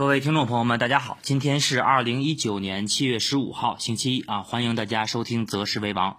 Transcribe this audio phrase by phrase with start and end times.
[0.00, 6.16] 各位听众朋友们，大家好，今天是二零一九年七月十五号，星期一啊，欢迎大家收听择时为王。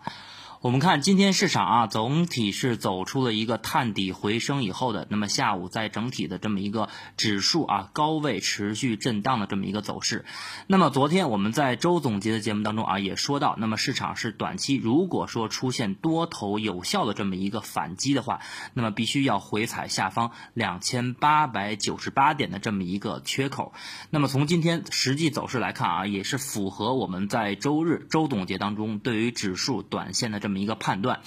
[0.61, 6.87] 我们看今天市场啊，总体是走出了一个探底回升以后的，那么下午在整体的这么一个
[7.17, 10.23] 指数啊高位持续震荡的这么一个走势。
[10.68, 18.39] 那么昨天我们在周总结的节目当中啊也说到，那么市场是短期如果说出现多头有效的这么一个反击的话，
[18.75, 23.73] 那么必须要回踩下方两千八百九十八点的这么一个缺口。
[24.11, 30.50] 那么从今天实际走势来看啊，也是符合我们在周日周总结当中对于指数短线的这么。
[30.51, 31.21] 么一个判断。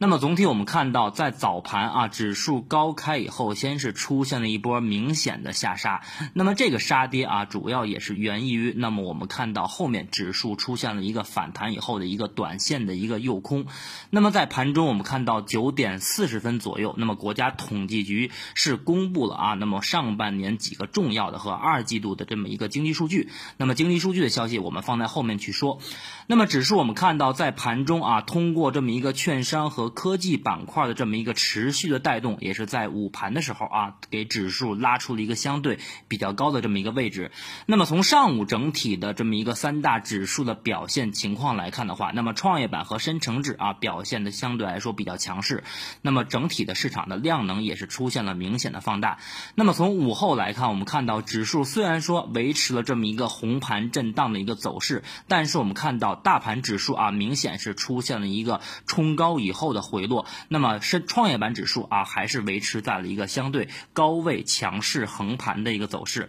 [0.00, 6.02] 那么总体我们看到，在早盘啊，指数高开以后，先是出现了一波明显的下杀。
[6.34, 13.66] 那么这个杀跌啊，主要也是源于，那么我们看到后面指数出现了一个反弹以后的一个短线的一个诱空。
[14.10, 23.30] 那么在盘中我们看到九点四十分左右，那么国家统计局是公布了啊，那么上半年几个重要的和二季度的这么一个经济数据。
[23.56, 25.80] 那么经济数据的消息我们放在后面去说。
[26.28, 37.30] 那么指数我们看到在盘中啊，通过这么一个券商和科技板块的这么一个持续的带动，也是在午盘的时候啊，给指数拉出了一个相对比较高的这么一个位置。
[37.66, 45.64] 那么从上午整体的这么一个三大指数的表现情况来看的话，那么创业板和深成指啊表现的相对来说比较强势。
[46.02, 49.18] 那么整体的市场的量能也是出现了明显的放大。
[49.54, 59.77] 那么从午后来看，我们看到指数虽然说维持了这么一个红盘震荡的一个走势，但是我们看到大盘指数啊明显是出现了一个冲高以后的。
[59.82, 66.28] 回落，那么是创业板指数啊，还是维持在了一个相对高位强势横盘的一个走势。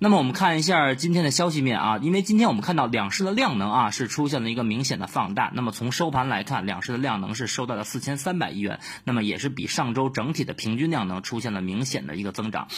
[0.00, 5.50] 那么我们看一下今天的消息面啊，因为今天我们看到两市的量能啊是出现了一个明显的放大。
[5.54, 12.68] 那么从收盘来看，两市的量能是收到了四千三百亿元，那么也是比上周整体的平均量能出现了明显的一个增长。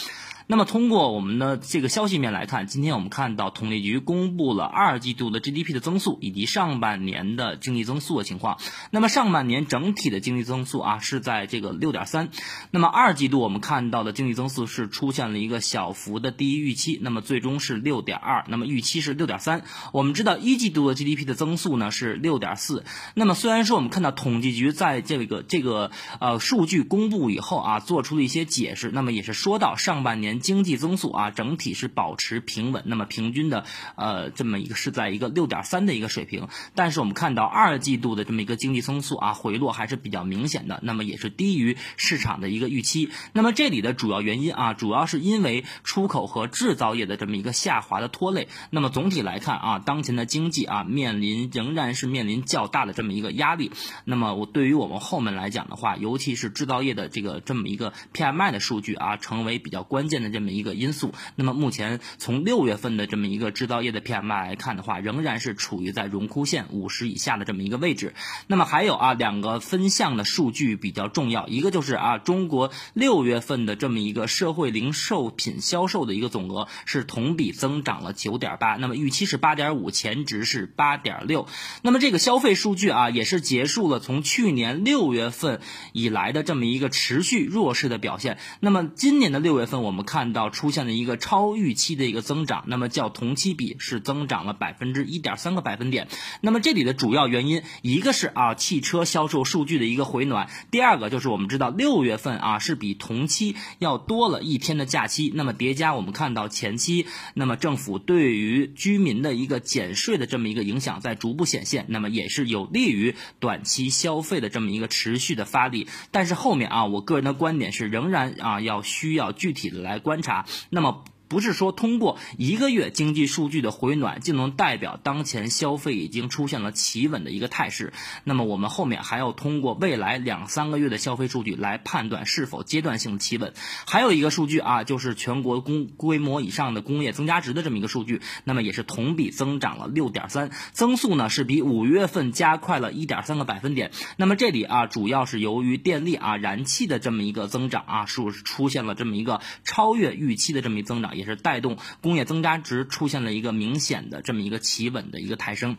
[0.49, 8.57] 那么通过我们的这个消息面来看，今天我们看到统计局公布了二季度的 GDP 的增速以及上半年的经济增速的情况。
[8.89, 12.29] 那么上半年整体的经济增速啊是在这个六点三，
[12.71, 19.63] 那么二季度我们看到的经济增速是出现了一个小幅的低于预期，那么最终是六点二，那么预期是六点三。
[19.93, 22.83] 我们知道一季度的 GDP 的增速呢是六点四，
[23.15, 30.41] 那么虽然说我们看到统计局在这个这个呃数据公布以后啊做出了一些解释，那么也是说到上半年。
[30.41, 33.63] 经济增速啊，整体是保持平稳，那么平均的
[33.95, 36.49] 呃这么一个是在一个六点三的一个水平。
[36.75, 43.09] 但是我们看到二季度的这么一个经济增速啊回落还是比较明显的，那么也是低于市场的一个预期。
[43.31, 48.47] 那么这里的主要原因啊，主要是因为出口和制造业的这么一个下滑的拖累。
[48.69, 53.71] 那么总体来看啊，当前的经济啊面临仍然是面临较大的这么一个压力。
[54.05, 60.27] 那么我对于我们后面来讲的话，尤其是制造业的这个这么一个 PMI 的数据啊，成为比较关键的。
[60.27, 68.13] 这么一个因素，那么目前从六月份的这么一个制造业的 PMI 来看的话，仍然是处于在荣枯线五十以下的这么一个位置。
[68.47, 81.45] 那么还有啊两个分项的数据比较重要，一个就是啊中国六月份的这么一个社会零售品销售的一个总额是同比增长了九点八，那么预期是八点五，前值是八点六。
[81.83, 85.61] 那么这个消费数据啊也是结束了从去年六月份
[85.93, 88.37] 以来的这么一个持续弱势的表现。
[88.61, 90.33] 那么今年的六月份我们看。
[90.37, 96.07] 到出现了一个超预期的一个增长，那么较同期比是增长了百分之一点三个百分点。
[96.41, 115.87] 那么这里的主要原因，一个是啊汽车销售数据的一个回暖，第二个就是我们知道六月份啊是比同期要多了一天的假期，那么叠加我们看到前期，那么政府对于居民的一个减税的这么一个影响在逐步显现，那么也是有利于短期消费的这么一个持续的发力。
[116.11, 119.97] 但是后面啊，我个人的观点是仍然啊要需要具体的来。
[119.99, 121.03] 观察，那么。
[121.27, 127.91] 不是说通过一个月经济数据的回暖就能代表当前消费已经出现了企稳的一个态势。
[128.23, 133.53] 那么我们后面还要通过未来两三个月的消费数据来判断是否阶段性企稳。
[133.85, 143.91] 还有一个数据啊，就是全国工规模以上的工业增加值的这么一个数据，那么也是同比增长了六点三，增速呢是比五月份加快了一点三个百分点。
[144.15, 151.16] 那么这里啊，主要是由于电力啊、燃气的这么一个增长啊，是出现了这么一个超越预期的这么一增长。
[151.17, 155.77] 也是带动工业增加值出现了一个明显的这么一个企稳的一个抬升。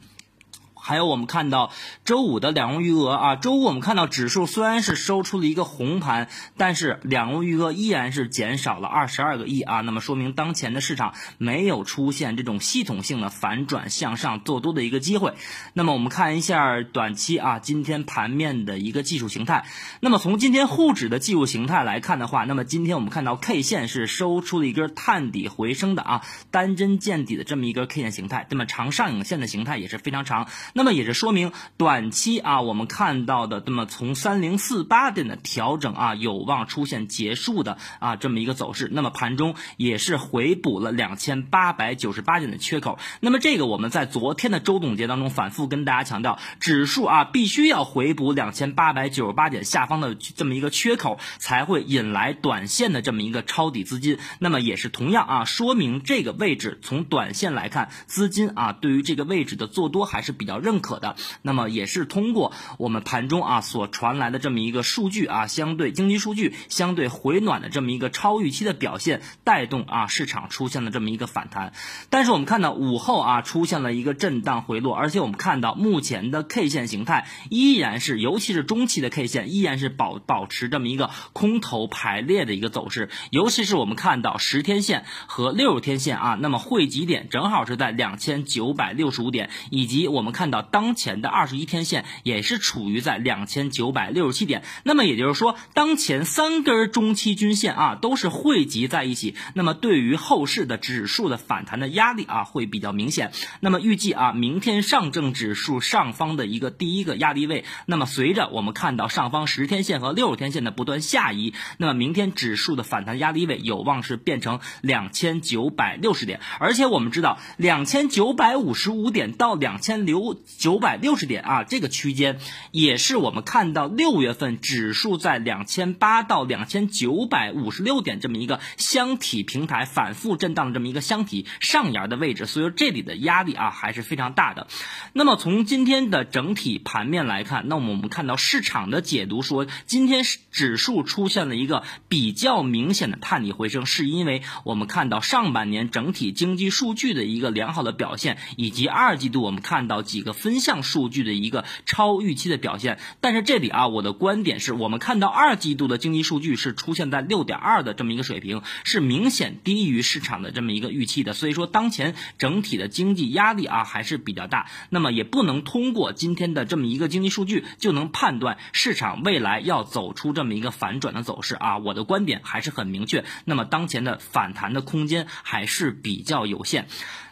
[0.88, 1.70] 还有我们看到
[2.06, 15.35] 周五的两融余额啊，周五我们看到指数虽然是收出了一个红盘，但是两融余额依然是减少了二十二个亿啊，那么说明当前的市场没有出现这种系统性的反转向上做多的一个机会。
[15.75, 19.67] 那么我们看一下短期啊，今天盘面的一个技术形态。
[20.00, 30.49] 那么从今天沪指的技术形态来看的话，那么今天我们看到 K 线是收出了一根探底回升的啊，单针见底的这么一根 K 线形态，那么长上影线的形态也是非常长。
[30.78, 38.88] 那么也是说明短期啊，我们看到的那么从三零四八点的调整啊，有望出现结束的啊这么一个走势。
[38.92, 43.00] 那么盘中也是回补了两千八百九十八点的缺口。
[43.19, 54.20] 那么这个我们在昨天的周总结当中反复跟大家强调，指数啊必须要回补两千八百九十八点下方的这么一个缺口，才会引来短线的这么一个抄底资金。
[54.38, 60.60] 那么也是同样啊，说明这个位置从短线来看，资金啊对于这个位置的做多还是比较。
[60.67, 71.72] 认认可的，那么也是通过我们盘中啊所传来的这么一个数据啊，相对经济数据相对回暖的这么一个超预期的表现，带动啊市场出现了这么一个反弹。
[72.10, 90.48] 但是我们看到午后啊出现了一个震荡回落，而且我们看到目前的 K 线形态依然是，尤其是中期的 K 线依然是保保持这么一个空头排列的一个走势，尤其是我们看到十天线和六十天线啊，那么汇集点正好是在两千九百六十五点，以及我们看。
[90.48, 103.32] 到当前的二十一天线也是处于在两千九百六十七点，那么也就是说，当前三根中期均线啊都是汇集在一起，那么对于后市的指数的反弹的压力啊会比较明显。
[103.60, 120.38] 那么预计啊，明天上证指数上方的一个第一个压力位，那么随着我们看到上方十天线和六十天线的不断下移，那么明天指数的反弹压力位有望是变成两千九百六十点，而且我们知道两千九百五十五点到两千六。
[120.58, 122.38] 九百六十点啊，这个区间
[122.70, 134.69] 也是我们看到六月份指数在两千八到两千九百五十六点这么一个箱体平台反复震荡的这么一个箱体上沿的位置，所以说这里的压力啊还是非常大的。
[135.12, 150.27] 那么从今天的整体盘面来看，那么我们看到市场的解读说，今天指数出现了一个比较明显的探底回升，是因为我们看到上半年整体经济数据的一个良好的表现，以及二季度我们看到几个。
[150.32, 176.88] 分项数据的一个超预期的表现，但是这里啊，我的观点是我们看到二季度的经济数据是出现在六点二的这么一个水平，是明显低于市场的这么一个预期的，所以说当前整体的经济压力啊还是比较大，那么也不能通过今天的这么一个经济数据就能判断市场未来要走出这么一个反转的走势啊，我的观点还是很明确，那么当前的反弹的空间还是比较有限。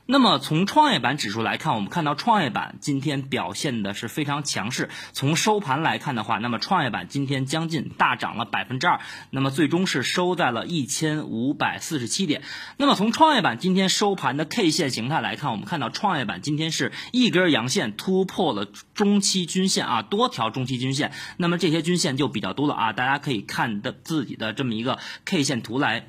[0.09, 4.89] 那么从创业板指数来看，我们看到创业板今天表现的是非常强势。
[5.13, 9.01] 从收盘来看的话，那么创业板今天将近大涨了百分之二，
[9.31, 12.43] 那么最终是收在了一千五百四十七点。
[12.77, 18.65] 那么从创业板今天收盘的 K 线形态来看，我们看到创业板今天是一根阳线突破了
[18.95, 21.11] 中期均线啊，多条中期均线。
[21.37, 26.07] 那么这些均线就比较多了啊，大家可以看的自己的这么一个 K 线图来。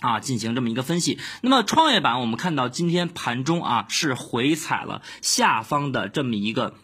[0.00, 1.18] 啊，进行这么一个分析。
[1.42, 6.74] 那么创业板，我们看到今天盘中啊是回踩了下方的这么一个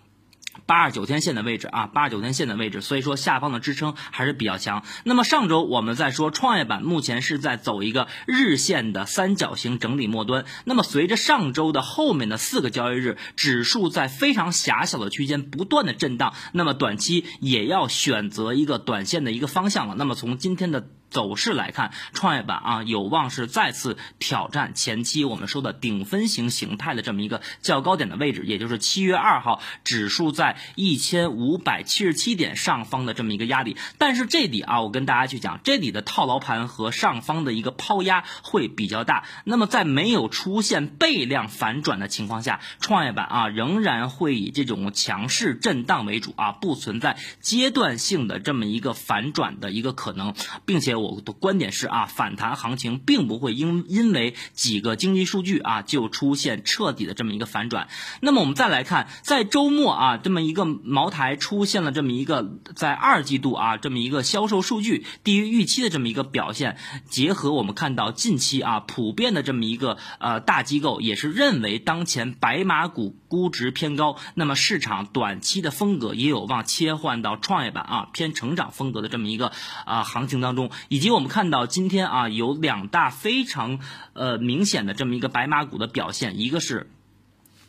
[0.66, 4.84] 八十九天线的位置啊，八十九天线的位置，所以说下方的支撑还是比较强。
[5.04, 10.44] 那么上周我们在说创业板目前是在走一个日线的三角形整理末端。
[10.64, 19.94] 那么随着上周的后面的四个交易日，指数在非常狭小的区间不断的震荡，那么短期也要选择一个短线的一个方向了。
[19.96, 20.86] 那么从今天的。
[21.12, 33.76] 走势来看，创业板啊有望是再次挑战前期我们说的顶分型形态的这么一个较高点的位置，也就是七月二号指数在一千五百七十七点上方的这么一个压力。
[33.98, 39.24] 但是这里啊，我跟大家去讲，这里的套牢盘和上方的一个抛压会比较大。
[39.44, 50.34] 那么在没有出现倍量反转的情况下，创业板啊仍然会以这种强势震荡为主啊，不存在阶段性的这么一个反转的一个可能，
[50.64, 51.01] 并且。
[51.02, 57.88] 我的观点是啊，反弹行情并不会因因为几个经济数据啊就出现彻底的这么一个反转。
[58.20, 66.76] 那么我们再来看，在周末啊这么一个茅台出现了这么一个在二季度啊这么一个销售数据低于预期的这么一个表现，
[67.08, 79.52] 结合我们看到近期啊普遍的这么一个呃大机构也是认为当前白马股估值偏高，那么市场短期的风格也有望切换到创业板啊偏成长风格的这么一个
[79.84, 80.70] 啊行情当中。
[80.92, 83.78] 以及我们看到今天啊，有两大非常
[84.12, 86.90] 呃明显的这么一个白马股的表现，一个是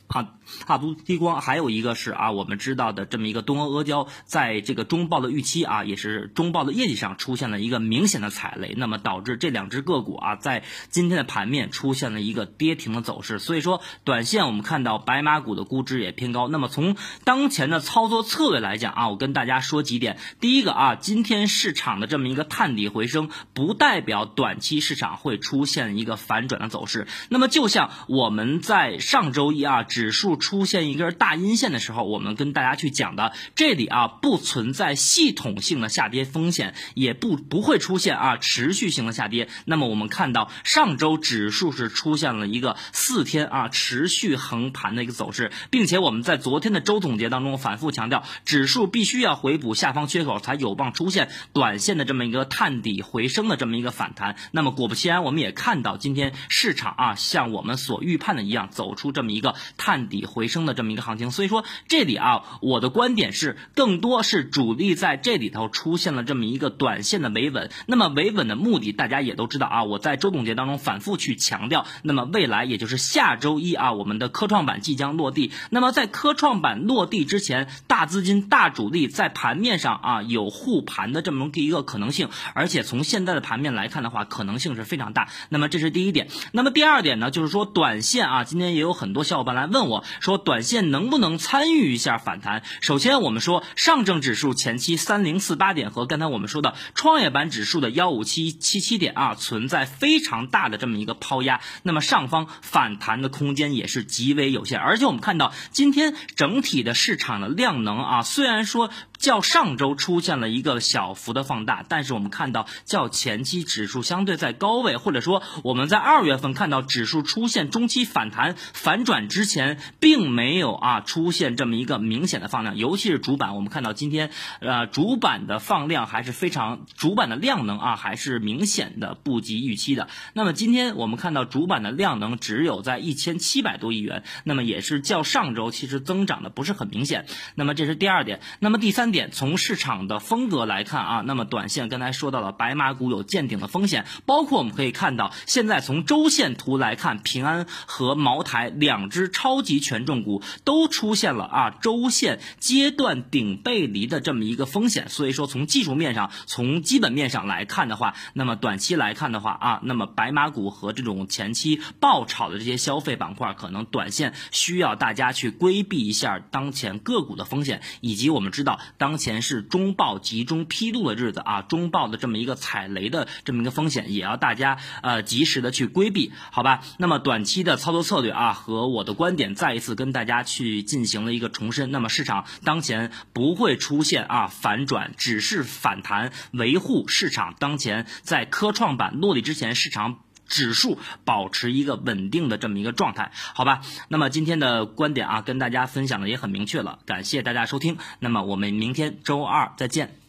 [0.07, 0.27] 好，
[0.65, 13.39] 大都激光，还有一个是啊，我们知道的这么一个东阿阿胶，在这个中报的预期啊，也是中报的业绩上出现了一个明显的踩雷，那么导致这两只个股啊，在今天的盘面出现了一个跌停的走势。
[13.39, 16.47] 所以说，短线我们看到白马股的估值也偏高。
[16.47, 20.17] 那么从当前的操作策略来讲啊，我跟大家说几点。
[20.39, 27.07] 第一个啊，今天市场的这么一个探底回升，不代表短期市场会出现一个反转的走势。
[27.29, 39.47] 那么就像我们在上周一啊，指数出现一根大阴线的时候，我们跟大家去讲的，这里啊不存在系统性的下跌风险，也不不会出现啊持续性的下跌。
[39.63, 54.35] 那么我们看到上周指数是出现了一个四天啊持续横盘的一个走势，并且我们在昨天的周总结当中反复强调，指数必须要回补下方缺口，才有望出现短线的这么一个探底回升的这么一个反弹。
[54.51, 60.03] 那么果不其然，我们也看到今天市场啊像我们所预判的一样，走出这么一个探。
[60.03, 67.69] 底回升的这么一个行情，所以说这里啊，我的观点是更多是主力在这里头出现了这么一个短线的维稳。
[67.85, 71.85] 那么维稳的目的，大家也都知道啊，我在周总结当中反复去强调。
[72.01, 75.51] 那么未来也就是下周一啊，我们的科创板即将落地。
[75.69, 85.29] 那么在科创板落地之前，大资金、大主力在盘面上啊有护盘的这么一个可能性，而且从现在的盘面来看的话，可能性是非常大。
[85.49, 86.29] 那么这是第一点。
[86.51, 89.83] 那么第二点呢，就是说短线啊，今天也有很多小伙伴来问。
[89.87, 92.63] 我说短线能不能参与一下反弹？
[92.81, 104.79] 首先，我们说上证指数前期三零四八点和刚才我们说的创业板指数的幺五七七七点啊，存在非常大的这么一个抛压，那么上方反弹的空间也是极为有限。
[104.79, 108.89] 而且我们看到今天整体的市场的量能啊，虽然说
[109.23, 119.79] 较上周出现了一个小幅的放大，但是我们看到较前期指数相对在高位，或者说我们在二月份看到指数出现中期反弹反转之前。
[119.99, 130.09] 并没有啊出现这么一个明显的放量，尤其是主板，我们看到今天呃主板的放量还是非常，主板的量能啊还是明显的不及预期的。
[130.33, 137.25] 那么今天我们看到主板的量能只有在一千七百多亿元，那么也是较上周其实增长的不是很明显。
[137.55, 138.41] 那么这是第二点。
[138.59, 149.63] 那么第三点，从市场的风格来看啊，那么短线刚才说到了白马股有见顶的风险，包括我们可以看到现在从周线图来看，平安和茅台两只超。
[149.63, 176.81] 级权重股都出现了啊周线阶段顶背离的这么一个风险，所以说从技术面上、从基本面上来看的话，那么短期来看的话啊，那么白马股和这种前期爆炒的这些消费板块，可能短线需要大家去规避一下当前个股的风险，以及我们知道当前是中报集中披露的日子啊，中报的这么一个踩雷的这么一个风险，也要大家呃及时的去规避，好吧？
[176.97, 179.55] 那么短期的操作策略啊和我的观点。
[179.55, 193.81] 再一次跟大家去进行了一个重申，那么市场当前不会出现啊反转，只是反弹，维护市场当前在科创板落地之前，市场指数保持一个稳定的这么一个状态，好吧？
[194.07, 200.22] 那么今天的观点啊，跟大家分享的也很明确了，感谢大家收听，那么我们明天周二再见。